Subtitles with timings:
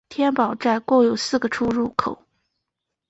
[0.09, 2.23] 天宝站共有四个出入口。